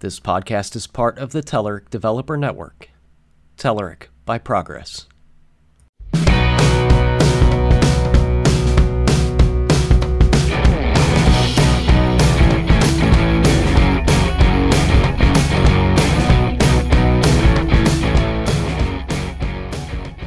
[0.00, 2.90] This podcast is part of the Telerik Developer Network.
[3.56, 5.06] Telerik by Progress.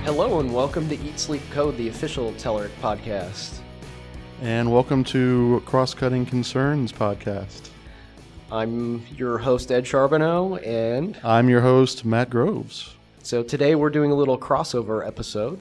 [0.04, 3.59] Hello and welcome to Eat Sleep Code, the official Telerik podcast.
[4.41, 7.70] And welcome to Cross Cutting Concerns podcast.
[8.52, 12.96] I'm your host, Ed Charbeneau, and I'm your host, Matt Groves.
[13.21, 15.60] so today we're doing a little crossover episode.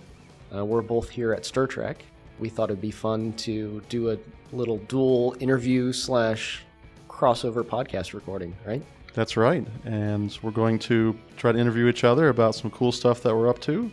[0.54, 2.02] Uh, we're both here at Stir Trek.
[2.38, 4.18] We thought it'd be fun to do a
[4.52, 6.62] little dual interview slash
[7.10, 8.82] crossover podcast recording, right?
[9.12, 9.66] That's right.
[9.84, 13.48] And we're going to try to interview each other about some cool stuff that we're
[13.48, 13.90] up to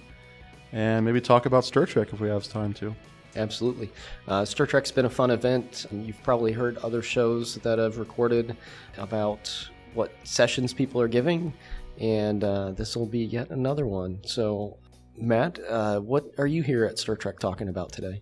[0.72, 2.96] and maybe talk about Stir Trek if we have time to.
[3.36, 3.90] Absolutely.
[4.28, 5.86] Uh, Stir Trek's been a fun event.
[5.92, 8.56] You've probably heard other shows that have recorded
[8.98, 9.52] about
[9.94, 11.54] what sessions people are giving,
[12.00, 14.20] and uh, this will be yet another one.
[14.26, 14.78] So,
[15.18, 18.22] Matt, uh, what are you here at Stir Trek talking about today?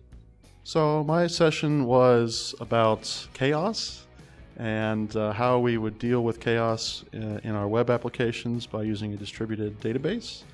[0.62, 4.06] So, my session was about chaos
[4.56, 9.12] and uh, how we would deal with chaos uh, in our web applications by using
[9.12, 10.44] a distributed database.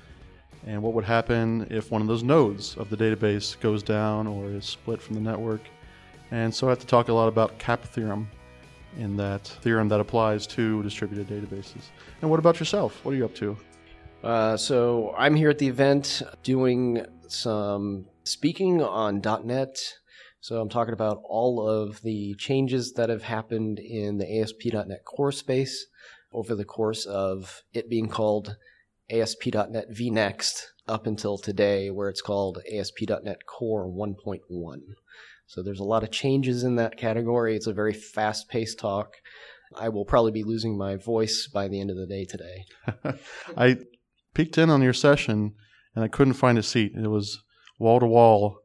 [0.65, 4.45] And what would happen if one of those nodes of the database goes down or
[4.45, 5.61] is split from the network.
[6.29, 8.29] And so I have to talk a lot about CAP theorem
[8.97, 11.83] in that theorem that applies to distributed databases.
[12.21, 13.03] And what about yourself?
[13.03, 13.57] What are you up to?
[14.23, 19.77] Uh, so, I'm here at the event doing some speaking on .NET.
[20.41, 25.31] So, I'm talking about all of the changes that have happened in the ASP.NET Core
[25.31, 25.87] space
[26.33, 28.57] over the course of it being called
[29.11, 34.79] ASP.NET vNext up until today, where it's called ASP.NET Core 1.1.
[35.47, 37.55] So there's a lot of changes in that category.
[37.55, 39.15] It's a very fast paced talk.
[39.75, 42.65] I will probably be losing my voice by the end of the day today.
[43.57, 43.77] I
[44.33, 45.55] peeked in on your session
[45.95, 46.93] and I couldn't find a seat.
[46.95, 47.43] It was
[47.79, 48.59] wall to wall,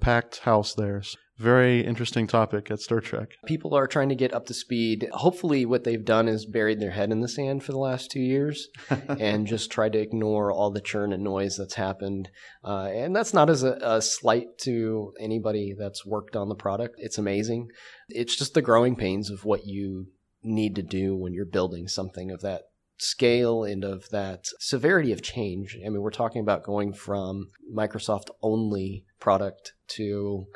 [0.00, 1.02] packed house there.
[1.40, 3.30] Very interesting topic at Stir Trek.
[3.46, 5.08] People are trying to get up to speed.
[5.10, 8.20] Hopefully, what they've done is buried their head in the sand for the last two
[8.20, 8.68] years
[9.08, 12.28] and just tried to ignore all the churn and noise that's happened.
[12.62, 16.96] Uh, and that's not as a, a slight to anybody that's worked on the product.
[16.98, 17.68] It's amazing.
[18.10, 20.08] It's just the growing pains of what you
[20.42, 22.64] need to do when you're building something of that
[22.98, 25.78] scale and of that severity of change.
[25.82, 30.46] I mean, we're talking about going from Microsoft only product to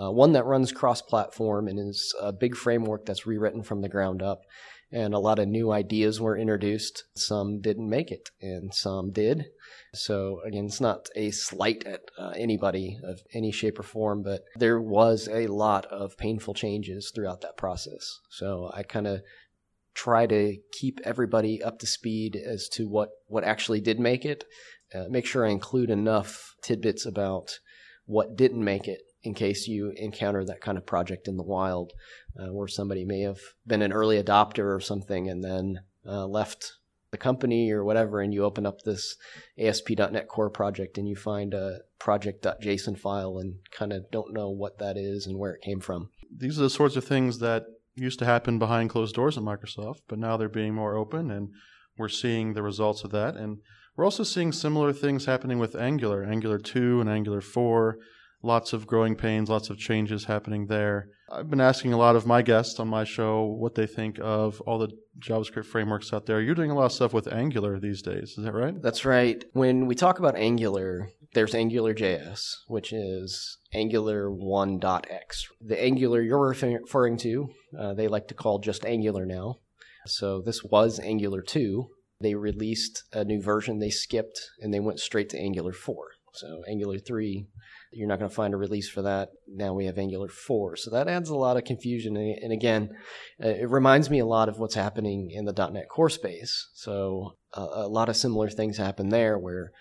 [0.00, 3.88] uh, one that runs cross platform and is a big framework that's rewritten from the
[3.88, 4.42] ground up.
[4.90, 7.04] And a lot of new ideas were introduced.
[7.16, 9.46] Some didn't make it, and some did.
[9.94, 14.42] So, again, it's not a slight at uh, anybody of any shape or form, but
[14.56, 18.18] there was a lot of painful changes throughout that process.
[18.28, 19.22] So, I kind of
[19.94, 24.44] try to keep everybody up to speed as to what, what actually did make it.
[24.94, 27.60] Uh, make sure I include enough tidbits about
[28.04, 31.92] what didn't make it in case you encounter that kind of project in the wild
[32.38, 36.72] uh, where somebody may have been an early adopter or something and then uh, left
[37.12, 39.16] the company or whatever and you open up this
[39.58, 44.78] ASP.NET Core project and you find a project.json file and kind of don't know what
[44.78, 46.08] that is and where it came from.
[46.34, 50.00] These are the sorts of things that used to happen behind closed doors at Microsoft,
[50.08, 51.50] but now they're being more open and
[51.98, 53.36] we're seeing the results of that.
[53.36, 53.58] And
[53.94, 57.98] we're also seeing similar things happening with Angular, Angular 2 and Angular 4.
[58.42, 61.08] Lots of growing pains, lots of changes happening there.
[61.30, 64.60] I've been asking a lot of my guests on my show what they think of
[64.62, 64.88] all the
[65.20, 66.40] JavaScript frameworks out there.
[66.40, 68.80] You're doing a lot of stuff with Angular these days, is that right?
[68.82, 69.44] That's right.
[69.52, 75.48] When we talk about Angular, there's AngularJS, which is Angular 1.x.
[75.60, 77.48] The Angular you're referring to,
[77.78, 79.60] uh, they like to call just Angular now.
[80.06, 81.86] So this was Angular 2.
[82.20, 85.96] They released a new version, they skipped, and they went straight to Angular 4.
[86.34, 87.46] So Angular 3,
[87.92, 89.30] you're not going to find a release for that.
[89.46, 90.76] Now we have Angular 4.
[90.76, 92.16] So that adds a lot of confusion.
[92.16, 92.96] And again,
[93.42, 96.70] uh, it reminds me a lot of what's happening in the .NET Core space.
[96.74, 99.72] So a lot of similar things happen there where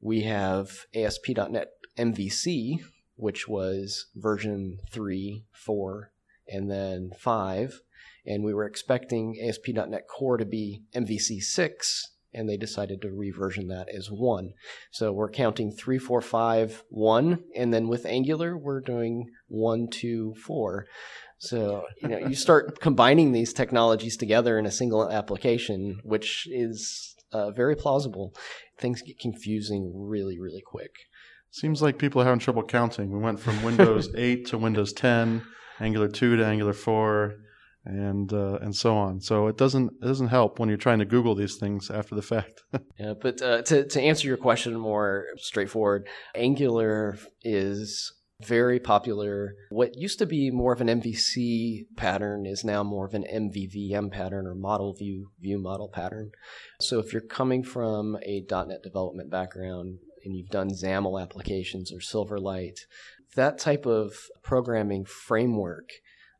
[0.00, 2.80] we have ASP.NET MVC,
[3.16, 6.10] which was version 3, 4,
[6.48, 7.80] and then 5.
[8.26, 13.68] And we were expecting ASP.NET Core to be MVC 6, and they decided to reversion
[13.68, 14.52] that as 1.
[14.90, 20.34] So we're counting 3, 4, 5, 1, and then with Angular, we're doing one, two,
[20.34, 20.86] four.
[21.38, 27.14] So, you know, you start combining these technologies together in a single application, which is
[27.32, 28.34] uh, very plausible.
[28.78, 30.92] Things get confusing really, really quick.
[31.50, 33.10] Seems like people are having trouble counting.
[33.10, 35.42] We went from Windows 8 to Windows 10,
[35.80, 37.34] Angular 2 to Angular 4,
[37.84, 39.20] and uh, and so on.
[39.20, 42.22] So it doesn't it doesn't help when you're trying to Google these things after the
[42.22, 42.62] fact.
[42.98, 49.54] yeah, but uh, to to answer your question more straightforward, Angular is very popular.
[49.70, 54.10] What used to be more of an MVC pattern is now more of an MVVM
[54.10, 56.30] pattern or model view view model pattern.
[56.80, 61.98] So if you're coming from a .NET development background and you've done XAML applications or
[61.98, 62.78] Silverlight,
[63.36, 65.90] that type of programming framework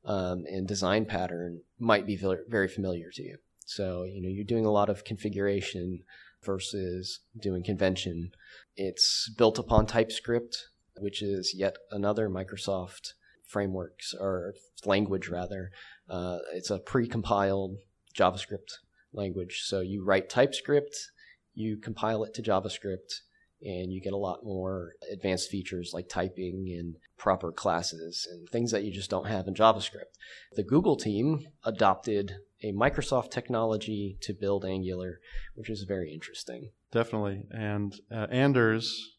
[0.05, 2.17] um, and design pattern might be
[2.49, 3.39] very familiar to you.
[3.67, 6.01] So you know you're doing a lot of configuration
[6.43, 8.33] versus doing convention.
[8.77, 10.69] It's built upon TypeScript
[10.99, 13.15] which is yet another Microsoft
[13.47, 14.55] frameworks or
[14.85, 15.71] language rather.
[16.09, 17.77] Uh, it's a pre-compiled
[18.17, 18.79] JavaScript
[19.13, 19.63] language.
[19.65, 21.11] So you write TypeScript,
[21.55, 23.21] you compile it to JavaScript,
[23.65, 28.71] and you get a lot more advanced features like typing and proper classes and things
[28.71, 30.15] that you just don't have in JavaScript.
[30.55, 35.21] The Google team adopted a Microsoft technology to build Angular,
[35.55, 36.71] which is very interesting.
[36.93, 37.47] Definitely.
[37.51, 39.15] And uh, Anders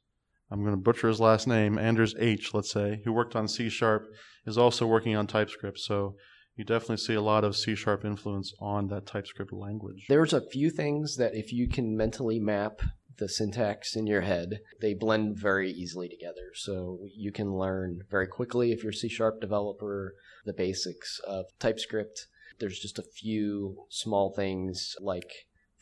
[0.52, 3.70] I'm going to butcher his last name, Anders H., let's say, who worked on C
[3.70, 4.08] Sharp,
[4.46, 5.80] is also working on TypeScript.
[5.80, 6.16] So
[6.56, 10.06] you definitely see a lot of C Sharp influence on that TypeScript language.
[10.08, 12.82] There's a few things that if you can mentally map
[13.18, 16.52] the syntax in your head, they blend very easily together.
[16.54, 20.16] So you can learn very quickly if you're a C Sharp developer
[20.46, 22.28] the basics of TypeScript.
[22.60, 25.32] There's just a few small things like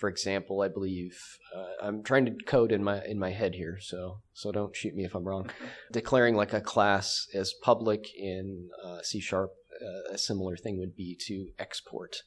[0.04, 1.18] for example, I believe
[1.56, 4.94] uh, I'm trying to code in my in my head here, so so don't shoot
[4.94, 5.50] me if I'm wrong.
[5.94, 9.52] Declaring like a class as public in uh, C sharp,
[9.82, 12.18] uh, a similar thing would be to export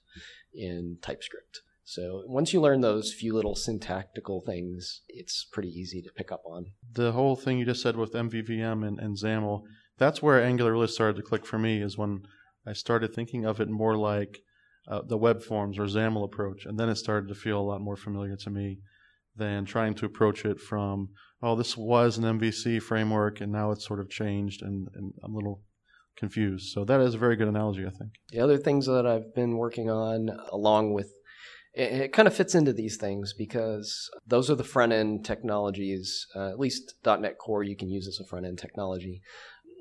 [0.55, 1.61] in TypeScript.
[1.89, 6.43] So once you learn those few little syntactical things, it's pretty easy to pick up
[6.45, 6.73] on.
[6.93, 9.63] The whole thing you just said with MVVM and, and XAML,
[9.97, 11.81] that's where Angular really started to click for me.
[11.81, 12.23] Is when
[12.67, 14.41] I started thinking of it more like
[14.89, 17.81] uh, the web forms or XAML approach, and then it started to feel a lot
[17.81, 18.81] more familiar to me
[19.37, 21.11] than trying to approach it from
[21.41, 25.35] oh this was an MVC framework and now it's sort of changed and, and I'm
[25.35, 25.63] a little
[26.17, 26.73] confused.
[26.73, 28.13] So that is a very good analogy, I think.
[28.31, 31.13] The other things that I've been working on along with
[31.77, 36.27] it, it kind of fits into these things because those are the front end technologies.
[36.35, 39.23] Uh, at least .NET Core you can use as a front end technology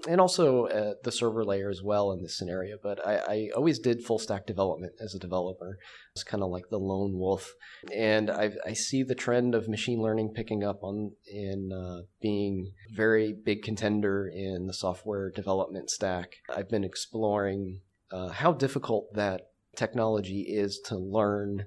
[0.08, 2.78] and also uh, the server layer as well in this scenario.
[2.82, 5.78] But I, I always did full stack development as a developer.
[6.16, 7.54] It's kind of like the lone wolf,
[7.94, 12.72] and I, I see the trend of machine learning picking up on in uh, being
[12.94, 16.36] very big contender in the software development stack.
[16.56, 17.82] I've been exploring
[18.12, 19.42] uh, how difficult that
[19.76, 21.66] technology is to learn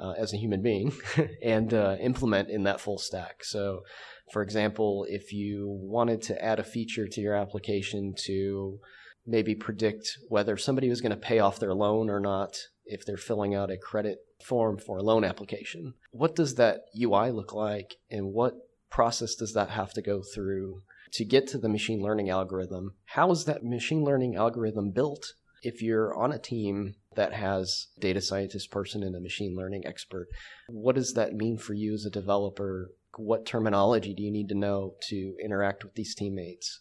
[0.00, 0.92] uh, as a human being
[1.42, 3.44] and uh, implement in that full stack.
[3.44, 3.82] So
[4.32, 8.78] for example, if you wanted to add a feature to your application to
[9.26, 12.56] maybe predict whether somebody was going to pay off their loan or not
[12.86, 17.30] if they're filling out a credit form for a loan application, what does that UI
[17.30, 18.54] look like and what
[18.90, 22.94] process does that have to go through to get to the machine learning algorithm?
[23.04, 25.34] How is that machine learning algorithm built?
[25.62, 30.28] If you're on a team that has data scientist person and a machine learning expert,
[30.68, 34.54] what does that mean for you as a developer what terminology do you need to
[34.54, 36.78] know to interact with these teammates?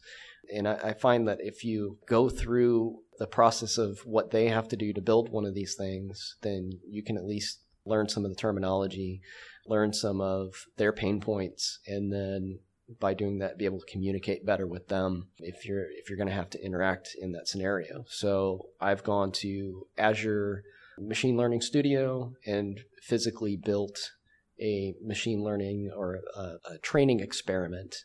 [0.53, 4.67] And I, I, find that if you go through the process of what they have
[4.69, 8.23] to do to build one of these things, then you can at least learn some
[8.23, 9.21] of the terminology,
[9.65, 12.59] learn some of their pain points, and then
[12.99, 16.29] by doing that be able to communicate better with them if you're if you're going
[16.29, 18.05] to have to interact in that scenario.
[18.07, 20.63] So I've gone to Azure
[20.97, 24.11] Machine Learning Studio and physically built
[24.59, 27.95] a machine learning or a, a training experiment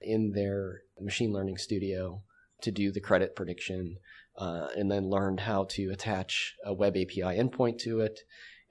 [0.00, 2.22] in their machine learning studio
[2.60, 3.96] to do the credit prediction
[4.36, 8.20] uh, and then learned how to attach a web API endpoint to it.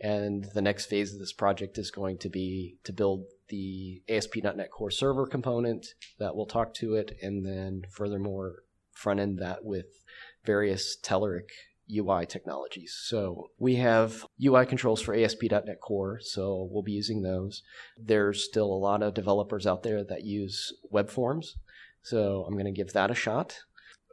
[0.02, 4.72] And the next phase of this project is going to be to build the ASP.NET
[4.72, 10.02] Core Server component that will talk to it, and then furthermore front end that with
[10.44, 11.50] various Telerik
[11.94, 12.98] UI technologies.
[13.00, 17.62] So we have UI controls for ASP.NET Core, so we'll be using those.
[17.98, 21.58] There's still a lot of developers out there that use web forms,
[22.02, 23.60] so I'm going to give that a shot.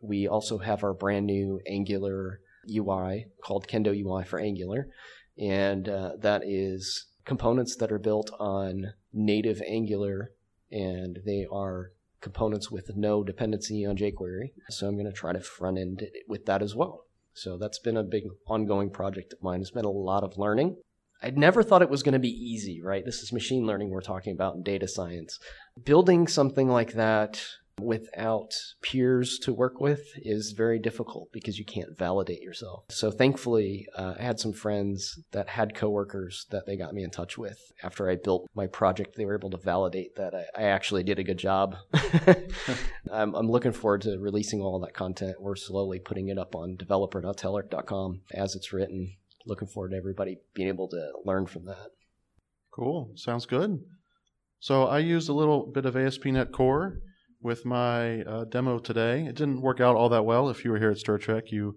[0.03, 2.41] We also have our brand new Angular
[2.71, 4.89] UI called Kendo UI for Angular,
[5.39, 10.33] and uh, that is components that are built on native Angular,
[10.71, 14.53] and they are components with no dependency on jQuery.
[14.71, 17.05] So I'm going to try to front end it with that as well.
[17.33, 19.61] So that's been a big ongoing project of mine.
[19.61, 20.77] It's been a lot of learning.
[21.23, 23.05] I'd never thought it was going to be easy, right?
[23.05, 25.39] This is machine learning we're talking about in data science.
[25.85, 27.45] Building something like that
[27.79, 32.85] without peers to work with is very difficult because you can't validate yourself.
[32.89, 37.11] So thankfully, uh, I had some friends that had coworkers that they got me in
[37.11, 37.59] touch with.
[37.83, 41.19] After I built my project, they were able to validate that I, I actually did
[41.19, 41.77] a good job.
[43.13, 45.41] I'm, I'm, looking forward to releasing all that content.
[45.41, 49.15] We're slowly putting it up on developer.telerik.com as it's written.
[49.47, 51.89] Looking forward to everybody being able to learn from that.
[52.71, 53.13] Cool.
[53.17, 53.81] Sounds good.
[54.61, 57.01] So I used a little bit of ASP.NET Core
[57.41, 59.25] with my uh, demo today.
[59.25, 60.49] It didn't work out all that well.
[60.49, 61.77] If you were here at Stir Trek, you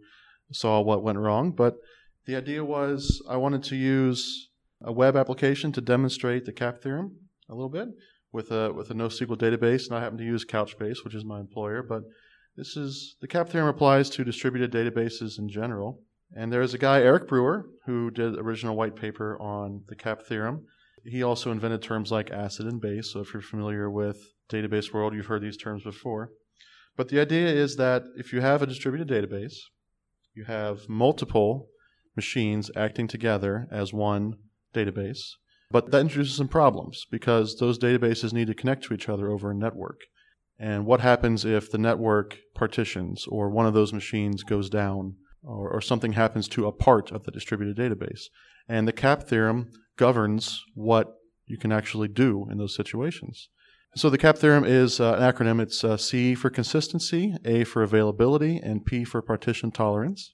[0.52, 1.52] saw what went wrong.
[1.52, 1.76] But
[2.26, 4.50] the idea was I wanted to use
[4.82, 7.16] a web application to demonstrate the CAP theorem
[7.50, 7.90] a little bit
[8.32, 11.40] with a with a NoSQL database, and I happen to use Couchbase, which is my
[11.40, 11.84] employer.
[11.84, 12.04] But
[12.56, 16.02] this is the CAP theorem applies to distributed databases in general.
[16.34, 20.22] And there's a guy, Eric Brewer, who did the original white paper on the CAP
[20.24, 20.66] theorem.
[21.04, 23.12] He also invented terms like acid and base.
[23.12, 24.18] So if you're familiar with
[24.52, 26.32] database world, you've heard these terms before.
[26.98, 29.56] But the idea is that if you have a distributed database,
[30.34, 31.68] you have multiple
[32.16, 34.36] machines acting together as one
[34.74, 35.22] database.
[35.70, 39.52] But that introduces some problems because those databases need to connect to each other over
[39.52, 40.02] a network.
[40.60, 45.70] And what happens if the network partitions or one of those machines goes down or,
[45.70, 48.24] or something happens to a part of the distributed database?
[48.68, 51.16] And the CAP theorem governs what
[51.46, 53.50] you can actually do in those situations.
[53.96, 55.62] So the CAP theorem is uh, an acronym.
[55.62, 60.34] It's uh, C for consistency, A for availability, and P for partition tolerance.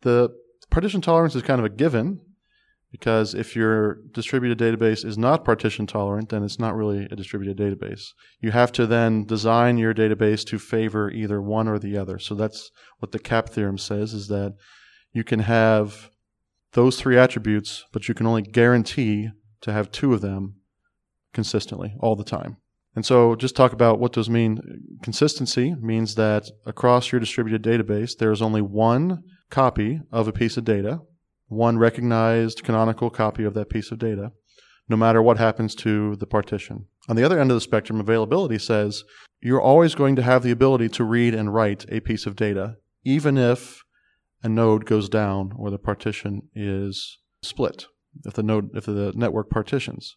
[0.00, 0.30] The
[0.70, 2.20] partition tolerance is kind of a given
[2.90, 7.58] because if your distributed database is not partition tolerant, then it's not really a distributed
[7.58, 8.04] database.
[8.40, 12.18] You have to then design your database to favor either one or the other.
[12.18, 14.54] So that's what the CAP theorem says is that
[15.12, 16.10] you can have
[16.72, 19.30] those three attributes, but you can only guarantee
[19.60, 20.60] to have two of them
[21.34, 22.56] consistently all the time.
[22.96, 24.60] And so just talk about what those mean.
[25.02, 30.64] Consistency means that across your distributed database, there's only one copy of a piece of
[30.64, 31.00] data,
[31.48, 34.32] one recognized canonical copy of that piece of data,
[34.88, 36.86] no matter what happens to the partition.
[37.08, 39.02] On the other end of the spectrum, availability says
[39.40, 42.76] you're always going to have the ability to read and write a piece of data,
[43.04, 43.82] even if
[44.42, 47.86] a node goes down or the partition is split,
[48.24, 50.16] if the node, if the network partitions.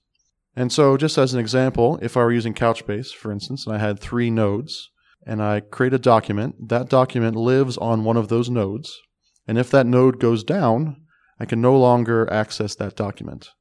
[0.58, 3.78] And so, just as an example, if I were using Couchbase, for instance, and I
[3.78, 4.90] had three nodes,
[5.24, 9.00] and I create a document, that document lives on one of those nodes.
[9.48, 10.96] And if that node goes down,
[11.40, 13.52] I can no longer access that document.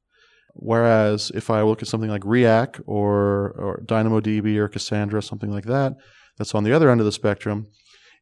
[0.55, 5.65] Whereas if I look at something like Riak or, or DynamoDB or Cassandra, something like
[5.65, 5.93] that,
[6.39, 7.67] that's on the other end of the spectrum,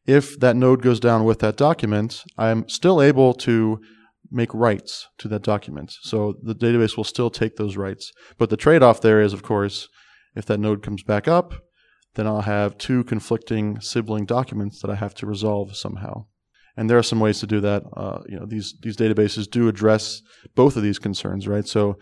[0.06, 3.80] if that node goes down with that document, I'm still able to
[4.30, 5.96] make writes to that document.
[6.02, 8.12] So the database will still take those writes.
[8.38, 9.88] But the trade off there is, of course,
[10.34, 11.54] if that node comes back up,
[12.14, 16.26] then I'll have two conflicting sibling documents that I have to resolve somehow.
[16.76, 17.84] And there are some ways to do that.
[17.96, 20.20] Uh, you know, these these databases do address
[20.54, 21.66] both of these concerns, right?
[21.66, 21.98] So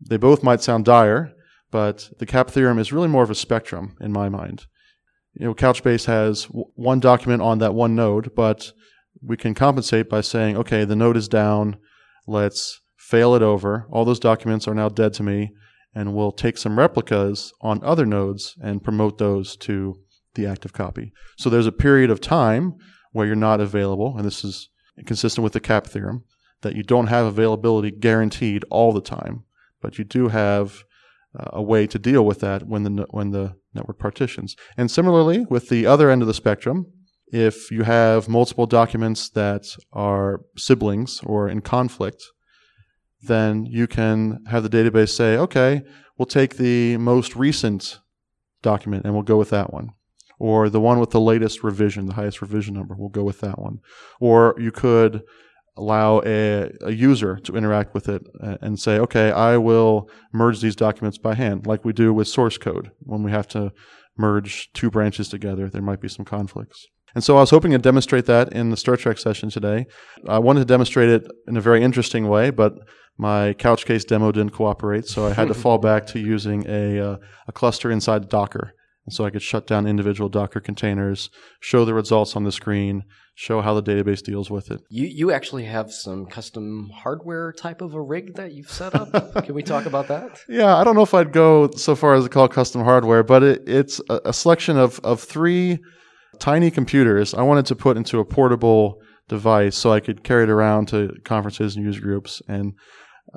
[0.00, 1.32] they both might sound dire,
[1.70, 4.66] but the CAP theorem is really more of a spectrum in my mind.
[5.34, 8.72] You know, Couchbase has w- one document on that one node, but
[9.22, 11.76] we can compensate by saying, okay, the node is down.
[12.26, 13.86] Let's fail it over.
[13.90, 15.52] All those documents are now dead to me,
[15.94, 20.00] and we'll take some replicas on other nodes and promote those to
[20.34, 21.12] the active copy.
[21.38, 22.74] So there's a period of time
[23.12, 24.68] where you're not available, and this is
[25.06, 26.24] consistent with the CAP theorem,
[26.62, 29.44] that you don't have availability guaranteed all the time,
[29.80, 30.84] but you do have
[31.38, 34.56] uh, a way to deal with that when the when the network partitions.
[34.76, 36.86] And similarly, with the other end of the spectrum,
[37.32, 42.22] if you have multiple documents that are siblings or in conflict,
[43.22, 45.82] then you can have the database say, okay,
[46.16, 47.98] we'll take the most recent
[48.62, 49.90] document and we'll go with that one.
[50.38, 53.58] Or the one with the latest revision, the highest revision number, we'll go with that
[53.58, 53.78] one.
[54.20, 55.22] Or you could
[55.78, 60.76] allow a, a user to interact with it and say, okay, I will merge these
[60.76, 62.90] documents by hand, like we do with source code.
[63.00, 63.72] When we have to
[64.16, 66.86] merge two branches together, there might be some conflicts.
[67.16, 69.86] And so I was hoping to demonstrate that in the Stir Trek session today.
[70.28, 72.74] I wanted to demonstrate it in a very interesting way, but
[73.16, 77.00] my couch case demo didn't cooperate, so I had to fall back to using a,
[77.00, 77.16] uh,
[77.48, 78.74] a cluster inside Docker.
[79.06, 83.04] And so I could shut down individual Docker containers, show the results on the screen,
[83.34, 84.82] show how the database deals with it.
[84.90, 89.10] You you actually have some custom hardware type of a rig that you've set up.
[89.46, 90.40] Can we talk about that?
[90.50, 93.42] Yeah, I don't know if I'd go so far as to call custom hardware, but
[93.42, 95.78] it, it's a, a selection of, of three
[96.38, 100.50] tiny computers I wanted to put into a portable device so I could carry it
[100.50, 102.40] around to conferences and user groups.
[102.48, 102.74] And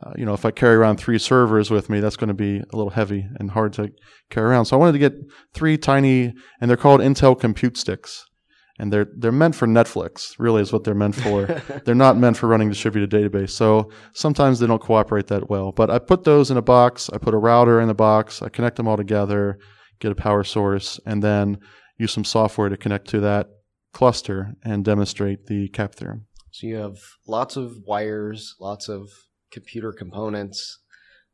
[0.02, 2.58] uh, you know, if I carry around three servers with me, that's going to be
[2.58, 3.92] a little heavy and hard to
[4.30, 4.66] carry around.
[4.66, 5.16] So I wanted to get
[5.54, 8.24] three tiny, and they're called Intel Compute Sticks,
[8.78, 10.36] and they're they're meant for Netflix.
[10.38, 11.46] Really, is what they're meant for.
[11.86, 13.50] they're not meant for running distributed database.
[13.50, 15.72] So sometimes they don't cooperate that well.
[15.72, 17.10] But I put those in a box.
[17.12, 18.44] I put a router in the box.
[18.44, 19.58] I connect them all together,
[20.00, 21.58] get a power source, and then
[22.00, 23.50] use some software to connect to that
[23.94, 26.26] cluster and demonstrate the CAP theorem.
[26.52, 29.10] So you have lots of wires, lots of
[29.52, 30.80] computer components,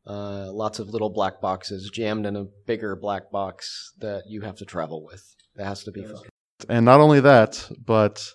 [0.07, 4.57] uh, lots of little black boxes jammed in a bigger black box that you have
[4.57, 5.23] to travel with.
[5.55, 6.23] That has to be fun.
[6.67, 8.27] And not only that, but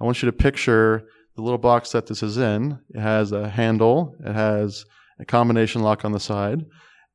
[0.00, 1.06] I want you to picture
[1.36, 2.78] the little box that this is in.
[2.90, 4.84] It has a handle, it has
[5.18, 6.64] a combination lock on the side,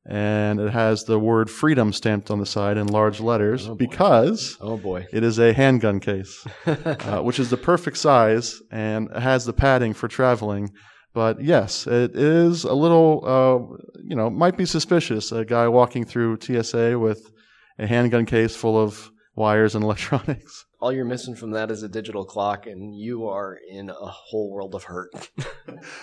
[0.08, 4.56] and it has the word freedom stamped on the side in large letters Oh, because
[4.60, 5.06] Oh boy.
[5.12, 9.94] it is a handgun case, uh, which is the perfect size and has the padding
[9.94, 10.70] for traveling.
[11.14, 15.32] But yes, it is a little, uh, you know, might be suspicious.
[15.32, 17.32] A guy walking through TSA with
[17.78, 20.65] a handgun case full of wires and electronics.
[20.78, 24.50] All you're missing from that is a digital clock, and you are in a whole
[24.50, 25.10] world of hurt.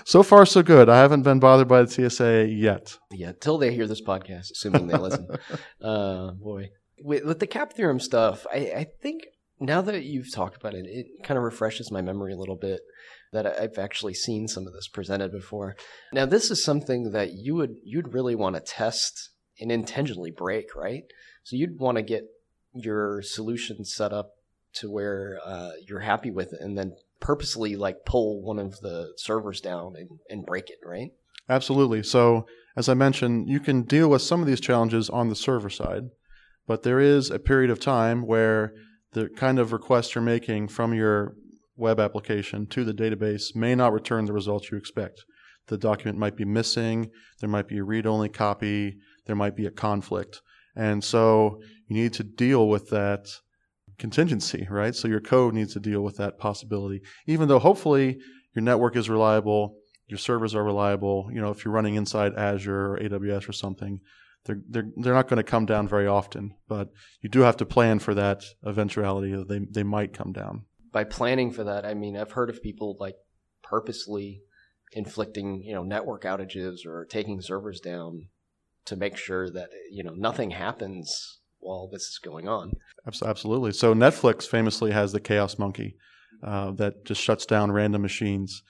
[0.05, 0.87] So far, so good.
[0.87, 2.97] I haven't been bothered by the TSA yet.
[3.11, 5.27] yeah, till they hear this podcast, assuming they listen.
[5.81, 6.69] uh, boy,
[7.01, 9.23] with, with the cap theorem stuff, I, I think
[9.59, 12.81] now that you've talked about it, it kind of refreshes my memory a little bit
[13.31, 15.75] that I've actually seen some of this presented before.
[16.11, 20.75] Now, this is something that you would you'd really want to test and intentionally break,
[20.75, 21.03] right?
[21.43, 22.25] So you'd want to get
[22.73, 24.31] your solution set up
[24.75, 29.13] to where uh, you're happy with it, and then purposely like pull one of the
[29.17, 31.11] servers down and, and break it, right?
[31.49, 32.03] Absolutely.
[32.03, 35.69] So, as I mentioned, you can deal with some of these challenges on the server
[35.69, 36.03] side,
[36.67, 38.73] but there is a period of time where
[39.11, 41.35] the kind of request you're making from your
[41.75, 45.23] web application to the database may not return the results you expect.
[45.67, 49.65] The document might be missing, there might be a read only copy, there might be
[49.65, 50.41] a conflict.
[50.75, 53.27] And so you need to deal with that
[53.97, 54.95] contingency, right?
[54.95, 58.17] So your code needs to deal with that possibility, even though hopefully
[58.55, 61.29] your network is reliable, your servers are reliable.
[61.31, 63.99] You know, if you're running inside Azure or AWS or something,
[64.45, 66.55] they're they're they're not going to come down very often.
[66.67, 66.89] But
[67.21, 70.65] you do have to plan for that eventuality that they they might come down.
[70.91, 73.15] by planning for that, I mean, I've heard of people like
[73.63, 74.43] purposely
[74.91, 78.27] inflicting, you know, network outages or taking servers down
[78.85, 82.73] to make sure that, you know, nothing happens while this is going on.
[83.05, 83.71] Absolutely.
[83.71, 85.95] So Netflix famously has the Chaos Monkey
[86.43, 88.61] uh, that just shuts down random machines.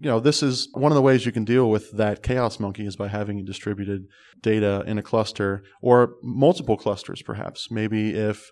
[0.00, 2.86] You know, this is one of the ways you can deal with that Chaos Monkey
[2.86, 4.06] is by having distributed
[4.40, 7.70] data in a cluster or multiple clusters, perhaps.
[7.70, 8.50] Maybe if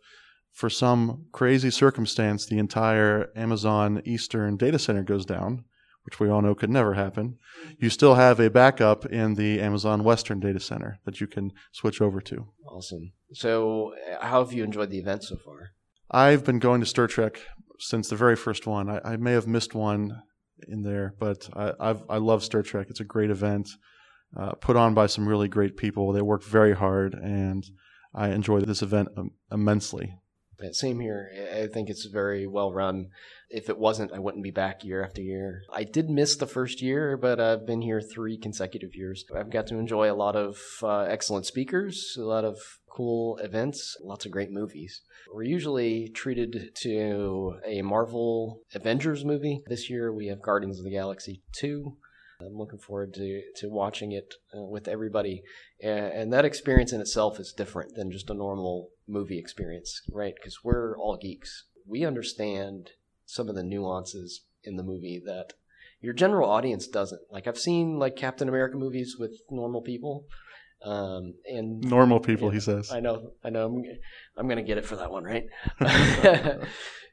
[0.53, 5.65] for some crazy circumstance the entire Amazon Eastern data center goes down,
[6.05, 7.39] which we all know could never happen,
[7.79, 12.01] you still have a backup in the Amazon Western data center that you can switch
[12.01, 12.49] over to.
[12.69, 13.13] Awesome.
[13.33, 15.71] So, uh, how have you enjoyed the event so far?
[16.11, 17.41] I've been going to Stir Trek
[17.79, 18.89] since the very first one.
[18.89, 20.23] I, I may have missed one
[20.69, 22.87] in there, but I, I've, I love Stir Trek.
[22.91, 23.71] It's a great event,
[24.37, 26.13] uh, put on by some really great people.
[26.13, 27.65] They work very hard, and
[28.15, 29.09] I enjoy this event
[29.51, 30.15] immensely.
[30.73, 31.31] Same here.
[31.35, 33.11] I- I think it's very well run.
[33.51, 35.63] If it wasn't, I wouldn't be back year after year.
[35.73, 39.25] I did miss the first year, but I've been here three consecutive years.
[39.35, 42.59] I've got to enjoy a lot of uh, excellent speakers, a lot of
[42.91, 45.03] cool events, lots of great movies.
[45.33, 49.63] We're usually treated to a Marvel Avengers movie.
[49.67, 51.97] This year we have Guardians of the Galaxy 2.
[52.41, 55.43] I'm looking forward to, to watching it uh, with everybody.
[55.83, 60.35] And, and that experience in itself is different than just a normal movie experience, right?
[60.35, 61.65] Because we're all geeks.
[61.87, 62.91] We understand
[63.27, 65.53] some of the nuances in the movie that
[66.01, 67.23] your general audience doesn't.
[67.31, 70.27] Like I've seen like Captain America movies with normal people,
[70.85, 72.93] um, and Normal people, he says.
[72.93, 73.67] I know, I know.
[73.67, 73.85] I'm,
[74.37, 75.47] I'm going to get it for that one, right?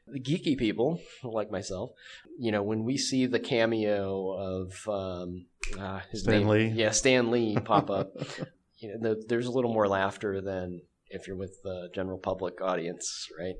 [0.06, 1.90] the geeky people like myself,
[2.38, 5.46] you know, when we see the cameo of um,
[5.78, 6.66] uh, his Stan name, Lee.
[6.68, 8.12] yeah, Stan Lee pop up,
[8.78, 12.60] you know, the, there's a little more laughter than if you're with the general public
[12.60, 13.54] audience, right?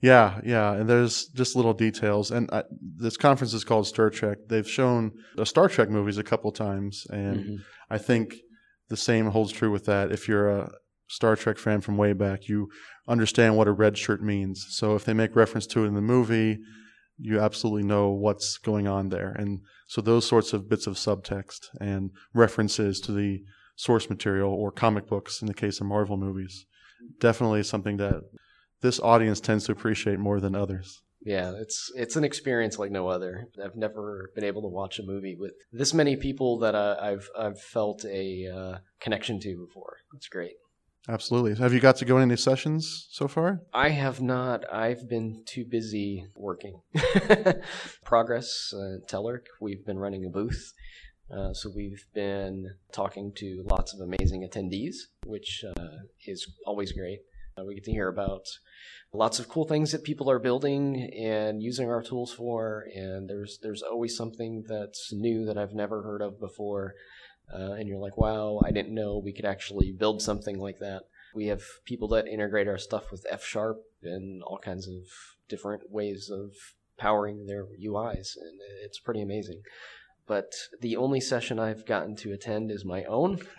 [0.00, 2.30] Yeah, yeah, and there's just little details.
[2.30, 4.38] And I, this conference is called Stir Trek.
[4.48, 7.56] They've shown the Star Trek movies a couple times, and Mhm.
[7.90, 8.36] I think
[8.88, 10.12] the same holds true with that.
[10.12, 10.70] If you're a
[11.08, 12.68] Star Trek fan from way back, you
[13.08, 14.66] understand what a red shirt means.
[14.70, 16.58] So if they make reference to it in the movie,
[17.18, 19.32] you absolutely know what's going on there.
[19.32, 23.42] And so those sorts of bits of subtext and references to the
[23.74, 26.66] source material or comic books in the case of Marvel movies,
[27.20, 28.22] definitely something that
[28.80, 31.02] this audience tends to appreciate more than others.
[31.20, 33.48] Yeah, it's it's an experience like no other.
[33.62, 37.28] I've never been able to watch a movie with this many people that uh, I've
[37.36, 39.96] I've felt a uh, connection to before.
[40.14, 40.54] It's great.
[41.08, 41.54] Absolutely.
[41.54, 43.60] Have you got to go any sessions so far?
[43.72, 44.70] I have not.
[44.70, 46.82] I've been too busy working.
[48.04, 50.74] Progress, uh, Telerik, we've been running a booth.
[51.30, 57.20] Uh, so we've been talking to lots of amazing attendees, which uh, is always great.
[57.58, 58.46] Uh, we get to hear about
[59.12, 63.58] lots of cool things that people are building and using our tools for, and there's
[63.62, 66.94] there's always something that's new that I've never heard of before.
[67.52, 71.04] Uh, and you're like, wow, I didn't know we could actually build something like that.
[71.34, 75.02] We have people that integrate our stuff with F Sharp and all kinds of
[75.48, 76.52] different ways of
[76.98, 79.62] powering their UIs, and it's pretty amazing.
[80.28, 83.40] But the only session I've gotten to attend is my own.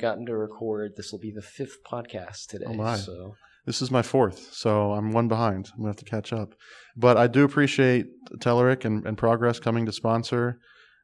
[0.00, 0.96] gotten to record.
[0.96, 2.66] This will be the fifth podcast today.
[2.68, 2.96] Oh my.
[2.96, 5.70] So This is my fourth, so I'm one behind.
[5.72, 6.54] I'm gonna have to catch up.
[6.96, 8.06] But I do appreciate
[8.38, 10.58] Telerik and, and Progress coming to sponsor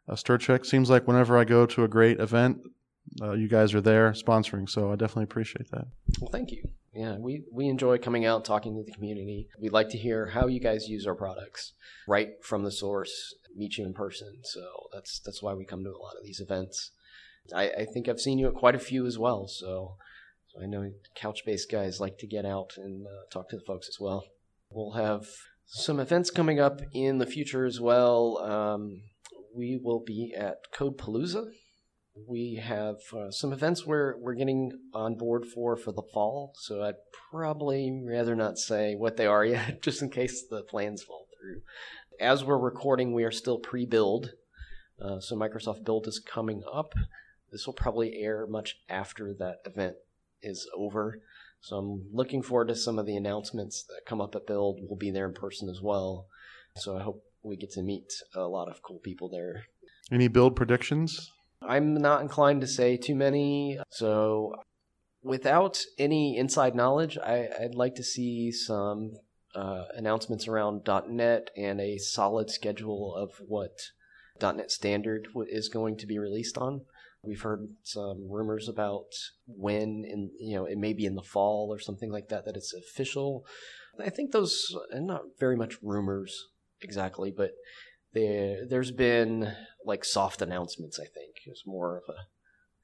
[0.08, 0.64] uh, Stir Trek.
[0.64, 2.58] Seems like whenever I go to a great event,
[3.22, 4.68] uh, you guys are there sponsoring.
[4.68, 5.86] So I definitely appreciate that.
[6.20, 6.62] Well, thank you.
[6.92, 9.48] Yeah, we, we enjoy coming out, talking to the community.
[9.60, 11.72] We'd like to hear how you guys use our products
[12.08, 14.40] right from the source, meet you in person.
[14.42, 14.60] So
[14.92, 16.92] that's that's why we come to a lot of these events.
[17.54, 19.48] I, I think I've seen you at quite a few as well.
[19.48, 19.96] So,
[20.48, 23.88] so I know Couchbase guys like to get out and uh, talk to the folks
[23.88, 24.24] as well.
[24.70, 25.26] We'll have
[25.66, 28.38] some events coming up in the future as well.
[28.38, 29.02] Um,
[29.54, 31.46] we will be at CodePaLOUsa
[32.28, 36.52] we have uh, some events where we're getting on board for for the fall.
[36.56, 36.96] So I'd
[37.30, 41.62] probably rather not say what they are yet, just in case the plans fall through.
[42.20, 44.32] As we're recording, we are still pre-build,
[45.00, 46.92] uh, so Microsoft Build is coming up.
[47.50, 49.96] This will probably air much after that event
[50.42, 51.22] is over.
[51.60, 54.80] So I'm looking forward to some of the announcements that come up at Build.
[54.82, 56.26] We'll be there in person as well.
[56.76, 59.64] So I hope we get to meet a lot of cool people there.
[60.12, 61.30] Any build predictions?
[61.62, 63.78] I'm not inclined to say too many.
[63.88, 64.56] So,
[65.22, 69.12] without any inside knowledge, I, would like to see some
[69.54, 73.78] uh, announcements around .NET and a solid schedule of what
[74.40, 76.82] .NET Standard is going to be released on.
[77.22, 79.12] We've heard some rumors about
[79.46, 82.56] when, in you know, it may be in the fall or something like that that
[82.56, 83.44] it's official.
[84.02, 86.46] I think those are not very much rumors
[86.80, 87.50] exactly, but
[88.14, 89.52] there there's been
[89.84, 90.98] like soft announcements.
[90.98, 92.26] I think is more of a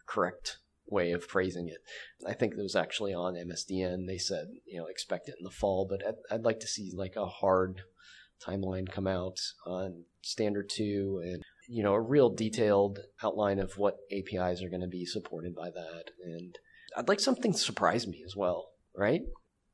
[0.06, 1.78] correct way of phrasing it.
[2.26, 4.06] I think it was actually on MSDN.
[4.06, 6.92] They said you know expect it in the fall, but I'd, I'd like to see
[6.94, 7.82] like a hard
[8.44, 13.96] timeline come out on standard two and you know a real detailed outline of what
[14.12, 16.58] APIs are going to be supported by that and
[16.96, 19.22] I'd like something to surprise me as well right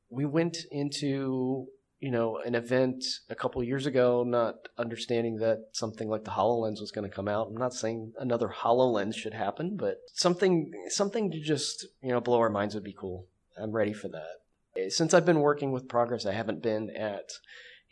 [0.09, 1.67] we went into
[2.03, 6.81] you know, an event a couple years ago, not understanding that something like the HoloLens
[6.81, 7.47] was going to come out.
[7.47, 12.39] I'm not saying another HoloLens should happen, but something something to just, you know, blow
[12.39, 13.27] our minds would be cool.
[13.57, 14.91] I'm ready for that.
[14.91, 17.31] Since I've been working with Progress, I haven't been at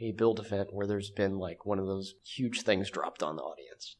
[0.02, 3.43] a build event where there's been like one of those huge things dropped on the
[3.43, 3.95] audience.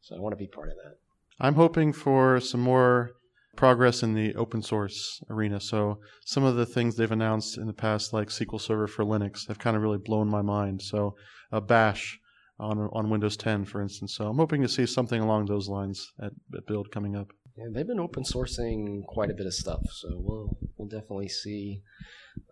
[0.00, 0.96] So I want to be part of that.
[1.38, 3.12] I'm hoping for some more
[3.56, 5.60] progress in the open source arena.
[5.60, 9.48] So some of the things they've announced in the past, like SQL Server for Linux,
[9.48, 10.82] have kind of really blown my mind.
[10.82, 11.16] So
[11.52, 12.20] uh, Bash
[12.58, 14.14] on on Windows 10, for instance.
[14.14, 17.28] So I'm hoping to see something along those lines at, at Build coming up.
[17.56, 21.82] Yeah, they've been open sourcing quite a bit of stuff, so we'll we'll definitely see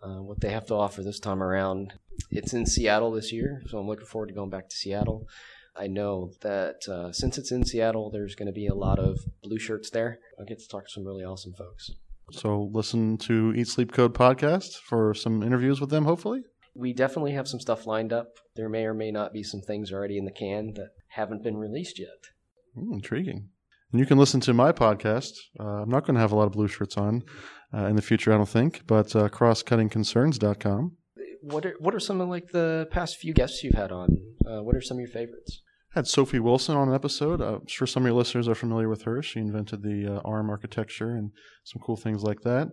[0.01, 1.93] uh, what they have to offer this time around.
[2.31, 5.27] It's in Seattle this year, so I'm looking forward to going back to Seattle.
[5.77, 9.19] I know that uh, since it's in Seattle, there's going to be a lot of
[9.43, 10.19] blue shirts there.
[10.39, 11.91] I'll get to talk to some really awesome folks.
[12.31, 16.41] So listen to Eat Sleep Code podcast for some interviews with them, hopefully.
[16.73, 18.27] We definitely have some stuff lined up.
[18.55, 21.57] There may or may not be some things already in the can that haven't been
[21.57, 22.31] released yet.
[22.77, 23.49] Ooh, intriguing.
[23.91, 25.31] And you can listen to my podcast.
[25.59, 27.23] Uh, I'm not going to have a lot of blue shirts on
[27.73, 30.97] uh, in the future, I don't think, but uh, crosscuttingconcerns.com.
[31.41, 34.17] What are what are some of like the past few guests you've had on?
[34.45, 35.61] Uh, what are some of your favorites?
[35.95, 37.41] Had Sophie Wilson on an episode.
[37.41, 39.23] Uh, I'm sure some of your listeners are familiar with her.
[39.23, 41.31] She invented the uh, ARM architecture and
[41.63, 42.69] some cool things like that.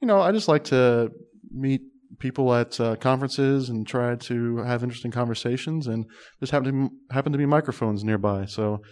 [0.00, 1.10] You know, I just like to
[1.50, 1.82] meet
[2.18, 5.88] people at uh, conferences and try to have interesting conversations.
[5.88, 6.06] And
[6.38, 8.46] just happen to happen to be microphones nearby.
[8.46, 8.82] So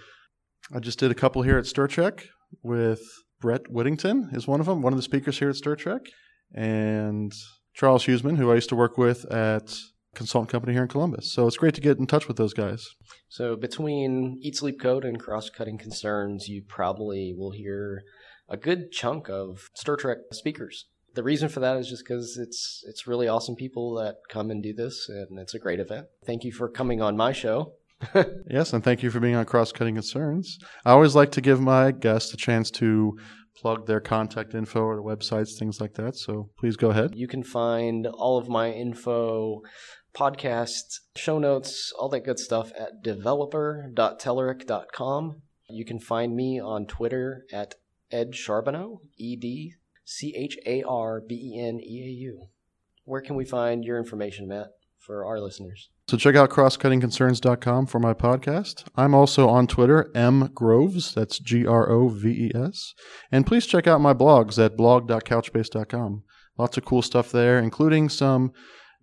[0.74, 2.24] I just did a couple here at StirTrek
[2.62, 3.02] with
[3.40, 6.06] Brett Whittington is one of them, one of the speakers here at StirTrek,
[6.52, 7.32] and
[7.74, 9.76] Charles Huseman, who I used to work with at
[10.14, 11.32] consultant company here in Columbus.
[11.32, 12.88] So it's great to get in touch with those guys.
[13.28, 18.02] So between Eat Sleep Code and Cross Cutting Concerns, you probably will hear
[18.48, 20.86] a good chunk of Stir Trek speakers
[21.18, 24.62] the reason for that is just because it's it's really awesome people that come and
[24.62, 26.06] do this, and it's a great event.
[26.24, 27.72] Thank you for coming on my show.
[28.48, 30.58] yes, and thank you for being on Cross Cutting Concerns.
[30.84, 33.18] I always like to give my guests a chance to
[33.56, 36.14] plug their contact info or the websites, things like that.
[36.14, 37.16] So please go ahead.
[37.16, 39.62] You can find all of my info,
[40.18, 45.42] podcasts, show notes, all that good stuff at developer.telerik.com.
[45.70, 47.76] You can find me on Twitter at
[48.10, 52.48] Ed Charbeneau, E D C H A R B E N E A U.
[53.04, 55.90] Where can we find your information, Matt, for our listeners?
[56.08, 58.86] So check out crosscuttingconcerns.com for my podcast.
[58.96, 62.94] I'm also on Twitter, M Groves, that's G R O V E S.
[63.30, 66.24] And please check out my blogs at blog.couchbase.com.
[66.56, 68.50] Lots of cool stuff there, including some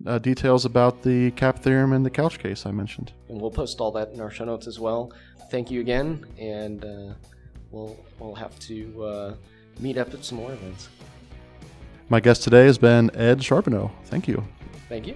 [0.06, 3.14] uh, details about the cap theorem and the couch case I mentioned.
[3.30, 5.12] And we'll post all that in our show notes as well.
[5.52, 7.14] Thank you again, and uh,
[7.72, 9.34] we'll we'll have to uh,
[9.80, 10.90] meet up at some more events.
[12.10, 13.92] My guest today has been Ed Charbeneau.
[14.06, 14.44] Thank you.
[14.90, 15.16] Thank you.